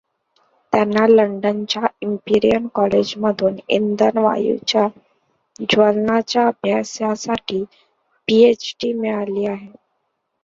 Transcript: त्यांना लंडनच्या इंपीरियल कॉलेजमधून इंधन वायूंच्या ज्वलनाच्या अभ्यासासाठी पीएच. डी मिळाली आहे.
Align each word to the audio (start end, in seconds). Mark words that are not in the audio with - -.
त्यांना 0.73 1.05
लंडनच्या 1.07 1.87
इंपीरियल 2.01 2.65
कॉलेजमधून 2.75 3.57
इंधन 3.69 4.17
वायूंच्या 4.17 4.87
ज्वलनाच्या 5.65 6.45
अभ्यासासाठी 6.47 7.63
पीएच. 8.27 8.73
डी 8.81 8.91
मिळाली 8.93 9.45
आहे. 9.45 9.67